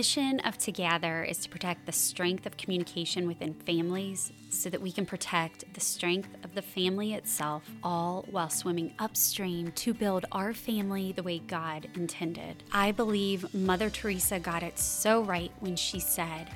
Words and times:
mission 0.00 0.40
of 0.46 0.56
Together 0.56 1.24
is 1.24 1.40
to 1.40 1.50
protect 1.50 1.84
the 1.84 1.92
strength 1.92 2.46
of 2.46 2.56
communication 2.56 3.28
within 3.28 3.52
families 3.52 4.32
so 4.48 4.70
that 4.70 4.80
we 4.80 4.90
can 4.90 5.04
protect 5.04 5.62
the 5.74 5.80
strength 5.80 6.30
of 6.42 6.54
the 6.54 6.62
family 6.62 7.12
itself, 7.12 7.64
all 7.82 8.24
while 8.30 8.48
swimming 8.48 8.94
upstream 8.98 9.70
to 9.72 9.92
build 9.92 10.24
our 10.32 10.54
family 10.54 11.12
the 11.12 11.22
way 11.22 11.40
God 11.40 11.86
intended. 11.96 12.64
I 12.72 12.92
believe 12.92 13.52
Mother 13.52 13.90
Teresa 13.90 14.38
got 14.38 14.62
it 14.62 14.78
so 14.78 15.22
right 15.22 15.52
when 15.60 15.76
she 15.76 16.00
said, 16.00 16.48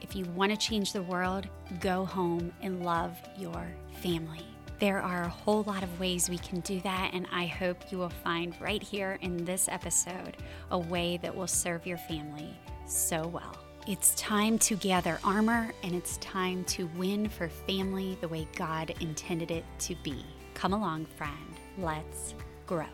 if 0.00 0.14
you 0.14 0.24
want 0.26 0.52
to 0.52 0.56
change 0.56 0.92
the 0.92 1.02
world, 1.02 1.48
go 1.80 2.04
home 2.04 2.52
and 2.62 2.84
love 2.84 3.18
your 3.36 3.66
family. 4.00 4.46
There 4.78 5.02
are 5.02 5.24
a 5.24 5.28
whole 5.28 5.64
lot 5.64 5.82
of 5.82 5.98
ways 5.98 6.30
we 6.30 6.38
can 6.38 6.60
do 6.60 6.80
that, 6.82 7.10
and 7.14 7.26
I 7.32 7.46
hope 7.46 7.90
you 7.90 7.98
will 7.98 8.10
find 8.10 8.54
right 8.60 8.82
here 8.82 9.18
in 9.22 9.44
this 9.44 9.68
episode 9.68 10.36
a 10.70 10.78
way 10.78 11.18
that 11.22 11.34
will 11.34 11.48
serve 11.48 11.84
your 11.84 11.98
family 11.98 12.56
so 12.86 13.26
well. 13.26 13.56
It's 13.86 14.14
time 14.14 14.58
to 14.60 14.76
gather 14.76 15.18
armor, 15.24 15.72
and 15.82 15.94
it's 15.94 16.16
time 16.18 16.62
to 16.64 16.86
win 16.96 17.28
for 17.28 17.48
family 17.48 18.16
the 18.20 18.28
way 18.28 18.46
God 18.54 18.94
intended 19.00 19.50
it 19.50 19.64
to 19.80 19.96
be. 20.04 20.24
Come 20.54 20.72
along, 20.72 21.06
friend. 21.06 21.34
Let's 21.78 22.34
grow. 22.66 22.86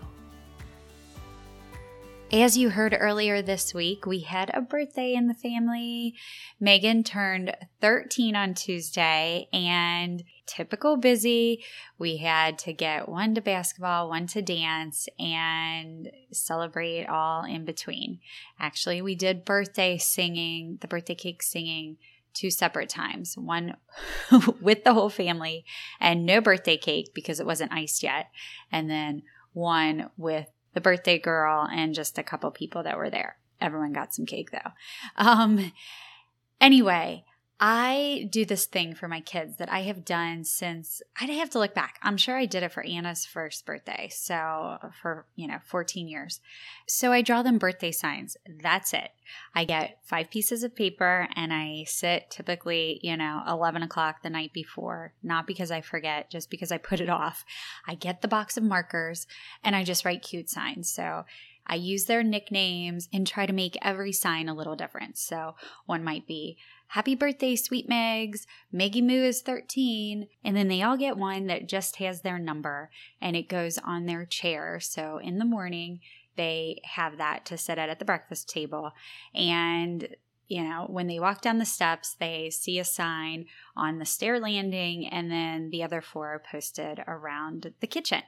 As 2.30 2.58
you 2.58 2.68
heard 2.68 2.94
earlier 2.98 3.40
this 3.40 3.72
week, 3.72 4.04
we 4.04 4.18
had 4.20 4.50
a 4.52 4.60
birthday 4.60 5.14
in 5.14 5.28
the 5.28 5.34
family. 5.34 6.14
Megan 6.60 7.02
turned 7.02 7.56
13 7.80 8.36
on 8.36 8.52
Tuesday 8.52 9.48
and 9.50 10.22
typical 10.44 10.98
busy. 10.98 11.64
We 11.98 12.18
had 12.18 12.58
to 12.60 12.74
get 12.74 13.08
one 13.08 13.34
to 13.34 13.40
basketball, 13.40 14.10
one 14.10 14.26
to 14.26 14.42
dance, 14.42 15.08
and 15.18 16.10
celebrate 16.30 17.06
all 17.06 17.44
in 17.44 17.64
between. 17.64 18.20
Actually, 18.60 19.00
we 19.00 19.14
did 19.14 19.46
birthday 19.46 19.96
singing, 19.96 20.76
the 20.82 20.88
birthday 20.88 21.14
cake 21.14 21.42
singing 21.42 21.96
two 22.34 22.50
separate 22.50 22.90
times 22.90 23.38
one 23.38 23.74
with 24.60 24.84
the 24.84 24.92
whole 24.92 25.08
family 25.08 25.64
and 25.98 26.26
no 26.26 26.42
birthday 26.42 26.76
cake 26.76 27.12
because 27.14 27.40
it 27.40 27.46
wasn't 27.46 27.72
iced 27.72 28.02
yet, 28.02 28.28
and 28.70 28.90
then 28.90 29.22
one 29.54 30.10
with 30.18 30.46
the 30.78 30.82
birthday 30.82 31.18
girl, 31.18 31.68
and 31.72 31.92
just 31.92 32.18
a 32.18 32.22
couple 32.22 32.48
people 32.52 32.84
that 32.84 32.96
were 32.96 33.10
there. 33.10 33.36
Everyone 33.60 33.92
got 33.92 34.14
some 34.14 34.26
cake 34.26 34.52
though. 34.52 34.70
Um, 35.16 35.72
anyway, 36.60 37.24
I 37.60 38.28
do 38.30 38.44
this 38.44 38.66
thing 38.66 38.94
for 38.94 39.08
my 39.08 39.20
kids 39.20 39.56
that 39.56 39.72
I 39.72 39.80
have 39.82 40.04
done 40.04 40.44
since 40.44 41.02
I'd 41.20 41.28
have 41.30 41.50
to 41.50 41.58
look 41.58 41.74
back. 41.74 41.98
I'm 42.02 42.16
sure 42.16 42.36
I 42.36 42.46
did 42.46 42.62
it 42.62 42.70
for 42.70 42.84
Anna's 42.84 43.26
first 43.26 43.66
birthday. 43.66 44.08
So 44.12 44.78
for, 45.02 45.26
you 45.34 45.48
know, 45.48 45.58
14 45.64 46.06
years. 46.06 46.40
So 46.86 47.10
I 47.10 47.20
draw 47.20 47.42
them 47.42 47.58
birthday 47.58 47.90
signs. 47.90 48.36
That's 48.62 48.94
it. 48.94 49.10
I 49.56 49.64
get 49.64 49.98
five 50.04 50.30
pieces 50.30 50.62
of 50.62 50.76
paper 50.76 51.28
and 51.34 51.52
I 51.52 51.84
sit 51.88 52.30
typically, 52.30 53.00
you 53.02 53.16
know, 53.16 53.42
11 53.48 53.82
o'clock 53.82 54.22
the 54.22 54.30
night 54.30 54.52
before, 54.52 55.14
not 55.24 55.46
because 55.46 55.72
I 55.72 55.80
forget, 55.80 56.30
just 56.30 56.50
because 56.50 56.70
I 56.70 56.78
put 56.78 57.00
it 57.00 57.10
off. 57.10 57.44
I 57.88 57.96
get 57.96 58.22
the 58.22 58.28
box 58.28 58.56
of 58.56 58.62
markers 58.62 59.26
and 59.64 59.74
I 59.74 59.82
just 59.82 60.04
write 60.04 60.22
cute 60.22 60.48
signs. 60.48 60.88
So 60.88 61.24
I 61.66 61.74
use 61.74 62.04
their 62.04 62.22
nicknames 62.22 63.08
and 63.12 63.26
try 63.26 63.46
to 63.46 63.52
make 63.52 63.76
every 63.82 64.12
sign 64.12 64.48
a 64.48 64.54
little 64.54 64.76
different. 64.76 65.18
So 65.18 65.54
one 65.86 66.02
might 66.02 66.26
be 66.26 66.56
Happy 66.88 67.14
birthday, 67.14 67.54
sweet 67.54 67.88
Megs. 67.88 68.46
Maggie 68.72 69.02
Moo 69.02 69.22
is 69.24 69.42
13. 69.42 70.26
And 70.42 70.56
then 70.56 70.68
they 70.68 70.82
all 70.82 70.96
get 70.96 71.18
one 71.18 71.46
that 71.46 71.68
just 71.68 71.96
has 71.96 72.22
their 72.22 72.38
number 72.38 72.90
and 73.20 73.36
it 73.36 73.48
goes 73.48 73.78
on 73.78 74.06
their 74.06 74.24
chair. 74.24 74.80
So 74.80 75.18
in 75.18 75.38
the 75.38 75.44
morning, 75.44 76.00
they 76.36 76.80
have 76.84 77.18
that 77.18 77.44
to 77.46 77.58
sit 77.58 77.78
at 77.78 77.90
at 77.90 77.98
the 77.98 78.04
breakfast 78.04 78.48
table. 78.48 78.92
And 79.34 80.08
you 80.48 80.62
know, 80.62 80.86
when 80.88 81.08
they 81.08 81.20
walk 81.20 81.42
down 81.42 81.58
the 81.58 81.66
steps, 81.66 82.14
they 82.18 82.48
see 82.48 82.78
a 82.78 82.84
sign 82.84 83.44
on 83.76 83.98
the 83.98 84.06
stair 84.06 84.40
landing, 84.40 85.06
and 85.06 85.30
then 85.30 85.68
the 85.68 85.82
other 85.82 86.00
four 86.00 86.28
are 86.28 86.42
posted 86.50 87.04
around 87.06 87.74
the 87.80 87.86
kitchen. 87.86 88.22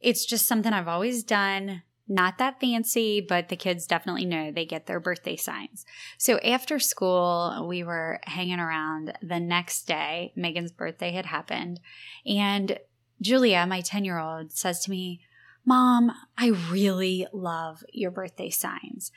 It's 0.00 0.26
just 0.26 0.46
something 0.46 0.72
I've 0.72 0.88
always 0.88 1.22
done. 1.22 1.82
Not 2.06 2.36
that 2.38 2.60
fancy, 2.60 3.20
but 3.26 3.48
the 3.48 3.56
kids 3.56 3.86
definitely 3.86 4.26
know 4.26 4.50
they 4.50 4.66
get 4.66 4.86
their 4.86 5.00
birthday 5.00 5.36
signs. 5.36 5.86
So 6.18 6.38
after 6.38 6.78
school, 6.78 7.66
we 7.66 7.82
were 7.82 8.20
hanging 8.24 8.60
around 8.60 9.14
the 9.22 9.40
next 9.40 9.86
day. 9.86 10.32
Megan's 10.36 10.72
birthday 10.72 11.12
had 11.12 11.26
happened. 11.26 11.80
And 12.26 12.78
Julia, 13.22 13.66
my 13.66 13.80
10 13.80 14.04
year 14.04 14.18
old, 14.18 14.52
says 14.52 14.80
to 14.84 14.90
me, 14.90 15.20
Mom, 15.64 16.12
I 16.36 16.48
really 16.70 17.26
love 17.32 17.82
your 17.90 18.10
birthday 18.10 18.50
signs. 18.50 19.10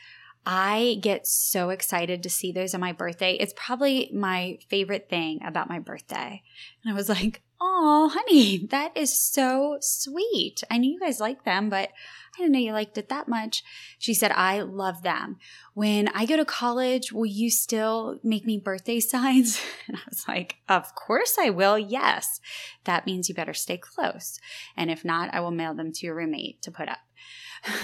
I 0.50 1.00
get 1.02 1.28
so 1.28 1.72
excited 1.72 2.24
to 2.24 2.30
see 2.30 2.54
those 2.54 2.74
on 2.74 2.80
my 2.80 2.94
birthday. 2.94 3.34
It's 3.34 3.54
probably 3.58 4.10
my 4.14 4.60
favorite 4.70 5.10
thing 5.10 5.42
about 5.46 5.68
my 5.68 5.80
birthday. 5.80 6.42
And 6.82 6.94
I 6.94 6.96
was 6.96 7.10
like, 7.10 7.42
Oh, 7.60 8.10
honey, 8.14 8.66
that 8.68 8.96
is 8.96 9.20
so 9.20 9.78
sweet. 9.82 10.64
I 10.72 10.78
knew 10.78 10.94
you 10.94 11.00
guys 11.02 11.20
liked 11.20 11.44
them, 11.44 11.70
but 11.70 11.90
I 11.90 12.38
didn't 12.38 12.54
know 12.54 12.60
you 12.60 12.72
liked 12.72 12.98
it 12.98 13.10
that 13.10 13.28
much. 13.28 13.62
She 13.98 14.14
said, 14.14 14.32
I 14.32 14.62
love 14.62 15.02
them. 15.02 15.36
When 15.74 16.08
I 16.10 16.26
go 16.26 16.38
to 16.38 16.46
college, 16.46 17.12
will 17.12 17.26
you 17.26 17.50
still 17.50 18.20
make 18.24 18.46
me 18.46 18.58
birthday 18.58 19.02
signs? 19.02 19.60
And 19.90 19.98
I 19.98 20.02
was 20.10 20.30
like, 20.30 20.60
Of 20.70 20.96
course 20.96 21.36
I 21.38 21.50
will. 21.50 21.78
Yes. 21.78 22.40
That 22.86 23.06
means 23.06 23.28
you 23.28 23.36
better 23.36 23.54
stay 23.54 23.78
close. 23.78 24.40
And 24.78 24.90
if 24.90 25.04
not, 25.04 25.34
I 25.34 25.42
will 25.42 25.52
mail 25.52 25.74
them 25.74 25.92
to 25.92 26.06
your 26.06 26.16
roommate 26.16 26.62
to 26.62 26.72
put 26.72 26.88
up. 26.88 27.00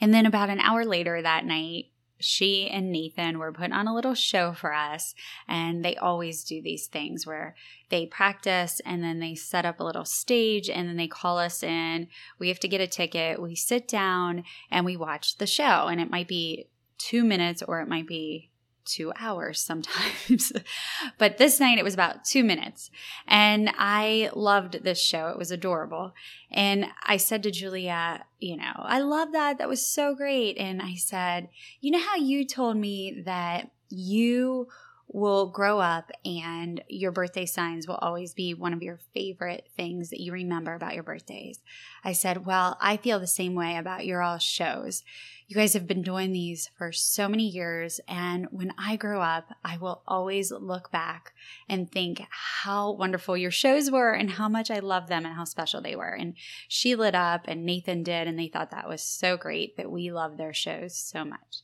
and 0.00 0.12
then 0.12 0.26
about 0.26 0.50
an 0.50 0.60
hour 0.60 0.84
later 0.84 1.22
that 1.22 1.46
night, 1.46 1.86
she 2.22 2.68
and 2.68 2.90
Nathan 2.90 3.38
were 3.38 3.52
put 3.52 3.72
on 3.72 3.86
a 3.86 3.94
little 3.94 4.14
show 4.14 4.52
for 4.52 4.72
us. 4.72 5.14
And 5.48 5.84
they 5.84 5.96
always 5.96 6.44
do 6.44 6.62
these 6.62 6.86
things 6.86 7.26
where 7.26 7.54
they 7.88 8.06
practice 8.06 8.80
and 8.86 9.02
then 9.02 9.18
they 9.18 9.34
set 9.34 9.66
up 9.66 9.80
a 9.80 9.84
little 9.84 10.04
stage 10.04 10.70
and 10.70 10.88
then 10.88 10.96
they 10.96 11.08
call 11.08 11.38
us 11.38 11.62
in. 11.62 12.08
We 12.38 12.48
have 12.48 12.60
to 12.60 12.68
get 12.68 12.80
a 12.80 12.86
ticket. 12.86 13.42
We 13.42 13.54
sit 13.54 13.88
down 13.88 14.44
and 14.70 14.84
we 14.84 14.96
watch 14.96 15.38
the 15.38 15.46
show. 15.46 15.88
And 15.88 16.00
it 16.00 16.10
might 16.10 16.28
be 16.28 16.68
two 16.98 17.24
minutes 17.24 17.62
or 17.62 17.80
it 17.80 17.88
might 17.88 18.06
be 18.06 18.51
two 18.84 19.12
hours 19.18 19.60
sometimes. 19.60 20.52
but 21.18 21.38
this 21.38 21.60
night 21.60 21.78
it 21.78 21.84
was 21.84 21.94
about 21.94 22.24
two 22.24 22.44
minutes. 22.44 22.90
And 23.26 23.70
I 23.76 24.30
loved 24.34 24.84
this 24.84 25.00
show. 25.00 25.28
It 25.28 25.38
was 25.38 25.50
adorable. 25.50 26.14
And 26.50 26.86
I 27.02 27.16
said 27.16 27.42
to 27.44 27.50
Julia, 27.50 28.24
you 28.38 28.56
know, 28.56 28.72
I 28.76 29.00
love 29.00 29.32
that. 29.32 29.58
That 29.58 29.68
was 29.68 29.86
so 29.86 30.14
great. 30.14 30.58
And 30.58 30.82
I 30.82 30.94
said, 30.94 31.48
you 31.80 31.90
know 31.90 32.00
how 32.00 32.16
you 32.16 32.46
told 32.46 32.76
me 32.76 33.22
that 33.24 33.70
you 33.88 34.68
will 35.12 35.46
grow 35.46 35.78
up 35.78 36.10
and 36.24 36.82
your 36.88 37.12
birthday 37.12 37.46
signs 37.46 37.86
will 37.86 37.96
always 37.96 38.34
be 38.34 38.54
one 38.54 38.72
of 38.72 38.82
your 38.82 38.98
favorite 39.14 39.68
things 39.76 40.10
that 40.10 40.20
you 40.20 40.32
remember 40.32 40.74
about 40.74 40.94
your 40.94 41.02
birthdays. 41.02 41.60
I 42.04 42.12
said, 42.12 42.46
Well, 42.46 42.76
I 42.80 42.96
feel 42.96 43.20
the 43.20 43.26
same 43.26 43.54
way 43.54 43.76
about 43.76 44.06
your 44.06 44.22
all 44.22 44.38
shows. 44.38 45.04
You 45.52 45.56
guys 45.56 45.74
have 45.74 45.86
been 45.86 46.00
doing 46.00 46.32
these 46.32 46.70
for 46.78 46.92
so 46.92 47.28
many 47.28 47.46
years. 47.46 48.00
And 48.08 48.46
when 48.50 48.72
I 48.78 48.96
grow 48.96 49.20
up, 49.20 49.54
I 49.62 49.76
will 49.76 50.02
always 50.08 50.50
look 50.50 50.90
back 50.90 51.34
and 51.68 51.90
think 51.90 52.22
how 52.30 52.92
wonderful 52.92 53.36
your 53.36 53.50
shows 53.50 53.90
were 53.90 54.12
and 54.12 54.30
how 54.30 54.48
much 54.48 54.70
I 54.70 54.78
love 54.78 55.08
them 55.08 55.26
and 55.26 55.34
how 55.34 55.44
special 55.44 55.82
they 55.82 55.94
were. 55.94 56.14
And 56.14 56.34
she 56.68 56.94
lit 56.94 57.14
up 57.14 57.44
and 57.48 57.66
Nathan 57.66 58.02
did. 58.02 58.26
And 58.26 58.38
they 58.38 58.48
thought 58.48 58.70
that 58.70 58.88
was 58.88 59.02
so 59.02 59.36
great 59.36 59.76
that 59.76 59.90
we 59.90 60.10
love 60.10 60.38
their 60.38 60.54
shows 60.54 60.96
so 60.96 61.22
much. 61.22 61.60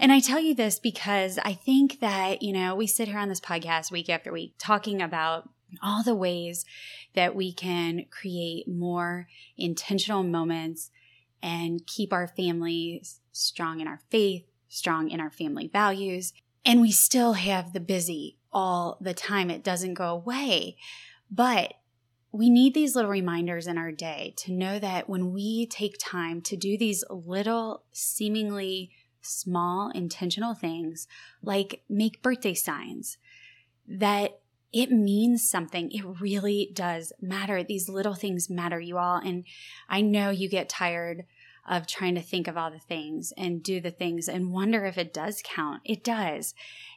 And 0.00 0.10
I 0.10 0.20
tell 0.20 0.40
you 0.40 0.54
this 0.54 0.78
because 0.78 1.38
I 1.44 1.52
think 1.52 2.00
that, 2.00 2.42
you 2.42 2.54
know, 2.54 2.74
we 2.74 2.86
sit 2.86 3.06
here 3.06 3.18
on 3.18 3.28
this 3.28 3.40
podcast 3.40 3.92
week 3.92 4.08
after 4.08 4.32
week 4.32 4.54
talking 4.58 5.02
about 5.02 5.50
all 5.82 6.02
the 6.02 6.14
ways 6.14 6.64
that 7.14 7.36
we 7.36 7.52
can 7.52 8.06
create 8.10 8.66
more 8.66 9.28
intentional 9.58 10.22
moments 10.22 10.90
and 11.42 11.86
keep 11.86 12.14
our 12.14 12.26
families 12.26 13.20
strong 13.32 13.80
in 13.80 13.86
our 13.86 14.00
faith, 14.08 14.46
strong 14.70 15.10
in 15.10 15.20
our 15.20 15.30
family 15.30 15.68
values. 15.70 16.32
And 16.64 16.80
we 16.80 16.92
still 16.92 17.34
have 17.34 17.74
the 17.74 17.78
busy 17.80 18.38
all 18.54 18.96
the 19.02 19.14
time. 19.14 19.50
It 19.50 19.62
doesn't 19.62 19.94
go 19.94 20.06
away. 20.06 20.78
But 21.30 21.74
we 22.32 22.48
need 22.48 22.72
these 22.72 22.96
little 22.96 23.10
reminders 23.10 23.66
in 23.66 23.76
our 23.76 23.92
day 23.92 24.32
to 24.38 24.52
know 24.52 24.78
that 24.78 25.10
when 25.10 25.34
we 25.34 25.66
take 25.66 25.96
time 25.98 26.40
to 26.42 26.56
do 26.56 26.78
these 26.78 27.04
little, 27.10 27.82
seemingly 27.92 28.92
small, 29.22 29.90
intentional 29.90 30.54
things, 30.54 31.06
like 31.42 31.82
make 31.88 32.22
birthday 32.22 32.54
signs, 32.54 33.18
that 33.86 34.40
it 34.72 34.90
means 34.90 35.48
something. 35.48 35.90
It 35.90 36.04
really 36.20 36.70
does 36.72 37.12
matter. 37.20 37.62
These 37.62 37.88
little 37.88 38.14
things 38.14 38.48
matter, 38.48 38.80
you 38.80 38.98
all. 38.98 39.16
And 39.16 39.44
I 39.88 40.00
know 40.00 40.30
you 40.30 40.48
get 40.48 40.68
tired 40.68 41.24
of 41.68 41.86
trying 41.86 42.14
to 42.14 42.22
think 42.22 42.48
of 42.48 42.56
all 42.56 42.70
the 42.70 42.78
things 42.78 43.32
and 43.36 43.62
do 43.62 43.80
the 43.80 43.90
things 43.90 44.28
and 44.28 44.52
wonder 44.52 44.84
if 44.86 44.96
it 44.96 45.12
does 45.12 45.42
count. 45.44 45.80
It 45.84 46.02
does. 46.02 46.54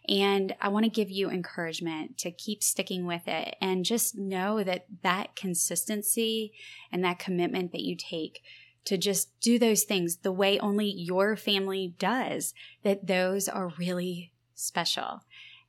And 0.08 0.56
I 0.62 0.70
want 0.70 0.86
to 0.86 0.90
give 0.90 1.10
you 1.10 1.30
encouragement 1.30 2.18
to 2.20 2.32
keep 2.32 2.64
sticking 2.64 3.06
with 3.06 3.28
it 3.28 3.56
and 3.62 3.86
just 3.86 4.18
know 4.18 4.64
that 4.64 4.86
that 5.02 5.36
consistency 5.36 6.54
and 6.92 7.04
that 7.04 7.20
commitment 7.20 7.72
that 7.72 7.82
you 7.82 7.96
take 7.96 8.44
to 8.86 8.98
just 8.98 9.30
do 9.40 9.58
those 9.58 9.84
things 9.84 10.18
the 10.18 10.32
way 10.32 10.60
only 10.60 10.88
your 10.88 11.36
family 11.36 11.94
does, 12.00 12.54
that 12.84 13.08
those 13.08 13.48
are 13.48 13.74
really 13.78 14.32
special 14.56 15.22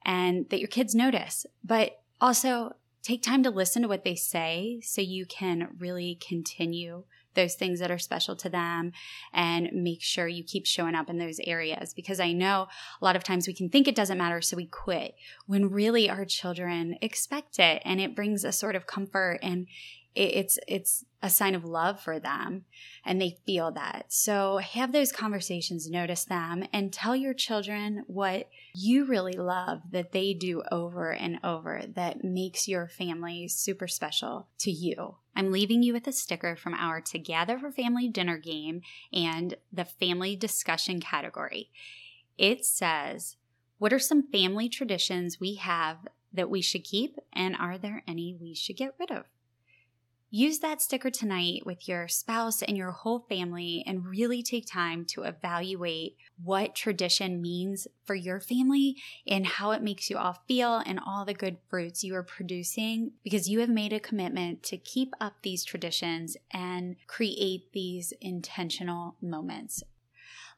and 0.04 0.48
that 0.50 0.60
your 0.60 0.68
kids 0.68 0.94
notice. 0.94 1.46
But 1.62 2.02
also 2.20 2.76
take 3.02 3.22
time 3.22 3.42
to 3.42 3.50
listen 3.50 3.82
to 3.82 3.88
what 3.88 4.04
they 4.04 4.14
say 4.14 4.80
so 4.82 5.00
you 5.00 5.26
can 5.26 5.68
really 5.78 6.18
continue 6.26 7.04
those 7.34 7.54
things 7.54 7.80
that 7.80 7.90
are 7.90 7.98
special 7.98 8.36
to 8.36 8.48
them 8.48 8.92
and 9.32 9.70
make 9.72 10.02
sure 10.02 10.28
you 10.28 10.44
keep 10.44 10.66
showing 10.66 10.94
up 10.94 11.10
in 11.10 11.18
those 11.18 11.40
areas 11.46 11.94
because 11.94 12.20
I 12.20 12.32
know 12.32 12.68
a 13.00 13.04
lot 13.04 13.16
of 13.16 13.24
times 13.24 13.46
we 13.46 13.54
can 13.54 13.68
think 13.68 13.88
it 13.88 13.94
doesn't 13.94 14.18
matter 14.18 14.40
so 14.40 14.56
we 14.56 14.66
quit 14.66 15.14
when 15.46 15.70
really 15.70 16.08
our 16.08 16.24
children 16.24 16.96
expect 17.00 17.58
it 17.58 17.82
and 17.84 18.00
it 18.00 18.16
brings 18.16 18.44
a 18.44 18.52
sort 18.52 18.76
of 18.76 18.86
comfort 18.86 19.38
and 19.42 19.66
it's 20.14 20.58
it's 20.68 21.04
a 21.22 21.30
sign 21.30 21.54
of 21.54 21.64
love 21.64 22.00
for 22.00 22.18
them 22.18 22.64
and 23.04 23.20
they 23.20 23.38
feel 23.46 23.72
that. 23.72 24.04
So 24.08 24.58
have 24.58 24.92
those 24.92 25.10
conversations, 25.10 25.88
notice 25.88 26.24
them 26.24 26.64
and 26.72 26.92
tell 26.92 27.16
your 27.16 27.34
children 27.34 28.04
what 28.06 28.48
you 28.74 29.06
really 29.06 29.32
love 29.32 29.80
that 29.90 30.12
they 30.12 30.34
do 30.34 30.62
over 30.70 31.12
and 31.12 31.38
over 31.42 31.82
that 31.94 32.22
makes 32.22 32.68
your 32.68 32.88
family 32.88 33.48
super 33.48 33.88
special 33.88 34.48
to 34.58 34.70
you. 34.70 35.16
I'm 35.36 35.50
leaving 35.50 35.82
you 35.82 35.92
with 35.92 36.06
a 36.06 36.12
sticker 36.12 36.56
from 36.56 36.74
our 36.74 37.00
Together 37.00 37.58
for 37.58 37.70
Family 37.70 38.08
dinner 38.08 38.38
game 38.38 38.82
and 39.12 39.56
the 39.72 39.84
family 39.84 40.36
discussion 40.36 41.00
category. 41.00 41.70
It 42.38 42.64
says, 42.64 43.36
What 43.78 43.92
are 43.92 43.98
some 43.98 44.30
family 44.30 44.68
traditions 44.68 45.40
we 45.40 45.56
have 45.56 45.98
that 46.32 46.50
we 46.50 46.60
should 46.60 46.84
keep, 46.84 47.18
and 47.32 47.56
are 47.56 47.78
there 47.78 48.02
any 48.06 48.34
we 48.34 48.54
should 48.54 48.76
get 48.76 48.94
rid 48.98 49.10
of? 49.10 49.24
Use 50.36 50.58
that 50.58 50.82
sticker 50.82 51.10
tonight 51.10 51.64
with 51.64 51.86
your 51.86 52.08
spouse 52.08 52.60
and 52.60 52.76
your 52.76 52.90
whole 52.90 53.20
family 53.28 53.84
and 53.86 54.04
really 54.04 54.42
take 54.42 54.66
time 54.66 55.04
to 55.04 55.22
evaluate 55.22 56.16
what 56.42 56.74
tradition 56.74 57.40
means 57.40 57.86
for 58.04 58.16
your 58.16 58.40
family 58.40 58.96
and 59.28 59.46
how 59.46 59.70
it 59.70 59.80
makes 59.80 60.10
you 60.10 60.16
all 60.16 60.42
feel 60.48 60.82
and 60.86 60.98
all 61.06 61.24
the 61.24 61.34
good 61.34 61.58
fruits 61.70 62.02
you 62.02 62.16
are 62.16 62.24
producing 62.24 63.12
because 63.22 63.48
you 63.48 63.60
have 63.60 63.68
made 63.68 63.92
a 63.92 64.00
commitment 64.00 64.64
to 64.64 64.76
keep 64.76 65.14
up 65.20 65.34
these 65.42 65.62
traditions 65.62 66.36
and 66.50 66.96
create 67.06 67.72
these 67.72 68.12
intentional 68.20 69.14
moments. 69.22 69.84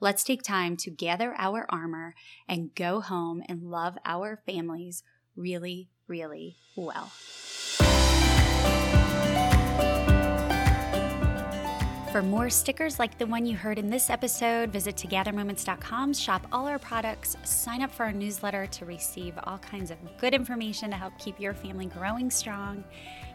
Let's 0.01 0.25
take 0.25 0.43
time 0.43 0.79
to 0.79 0.91
gather 0.91 1.35
our 1.37 1.67
armor 1.69 2.15
and 2.49 2.75
go 2.75 3.03
home 3.03 3.43
and 3.47 3.71
love 3.71 3.99
our 4.07 4.41
families 4.47 5.03
really, 5.37 5.91
really 6.09 6.57
well. 6.77 7.13
For 12.17 12.23
more 12.23 12.49
stickers 12.49 12.99
like 12.99 13.19
the 13.19 13.27
one 13.27 13.45
you 13.45 13.59
heard 13.59 13.79
in 13.79 13.91
this 13.91 14.09
episode, 14.09 14.71
visit 14.71 14.97
togethermoments.com, 14.97 16.15
shop 16.15 16.47
all 16.51 16.67
our 16.67 16.79
products, 16.79 17.37
sign 17.45 17.83
up 17.83 17.91
for 17.91 18.07
our 18.07 18.13
newsletter 18.13 18.67
to 18.69 18.87
receive 18.87 19.39
all 19.45 19.59
kinds 19.59 19.91
of 19.91 19.99
good 20.17 20.33
information 20.33 20.89
to 20.89 20.97
help 20.97 21.13
keep 21.19 21.39
your 21.39 21.53
family 21.53 21.85
growing 21.85 22.31
strong, 22.31 22.83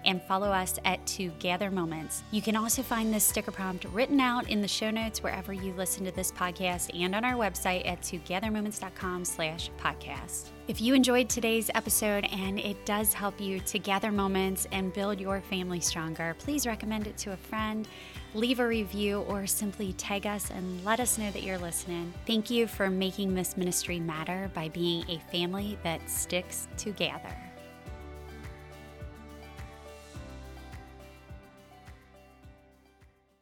and 0.03 0.19
follow 0.23 0.49
us 0.49 0.79
at 0.83 1.05
Together 1.05 1.69
Moments. 1.69 2.23
You 2.31 2.41
can 2.41 2.55
also 2.55 2.81
find 2.81 3.13
this 3.13 3.23
sticker 3.23 3.51
prompt 3.51 3.85
written 3.93 4.19
out 4.19 4.49
in 4.49 4.63
the 4.63 4.67
show 4.67 4.89
notes 4.89 5.21
wherever 5.21 5.53
you 5.53 5.73
listen 5.73 6.03
to 6.05 6.11
this 6.11 6.31
podcast 6.31 6.89
and 6.99 7.13
on 7.13 7.23
our 7.23 7.35
website 7.35 7.87
at 7.87 8.01
togethermoments.com 8.01 9.25
slash 9.25 9.69
podcast. 9.77 10.47
If 10.71 10.79
you 10.79 10.93
enjoyed 10.93 11.27
today's 11.27 11.69
episode 11.75 12.23
and 12.31 12.57
it 12.57 12.85
does 12.85 13.11
help 13.11 13.41
you 13.41 13.59
to 13.59 13.77
gather 13.77 14.09
moments 14.09 14.65
and 14.71 14.93
build 14.93 15.19
your 15.19 15.41
family 15.41 15.81
stronger, 15.81 16.33
please 16.39 16.65
recommend 16.65 17.07
it 17.07 17.17
to 17.17 17.33
a 17.33 17.35
friend 17.35 17.85
leave 18.33 18.61
a 18.61 18.65
review, 18.65 19.19
or 19.27 19.45
simply 19.45 19.91
tag 19.91 20.25
us 20.25 20.49
and 20.49 20.85
let 20.85 21.01
us 21.01 21.17
know 21.17 21.29
that 21.31 21.43
you're 21.43 21.57
listening. 21.57 22.13
Thank 22.25 22.49
you 22.49 22.67
for 22.67 22.89
making 22.89 23.35
this 23.35 23.57
ministry 23.57 23.99
matter 23.99 24.49
by 24.53 24.69
being 24.69 25.03
a 25.09 25.19
family 25.29 25.77
that 25.83 26.09
sticks 26.09 26.69
together. 26.77 27.50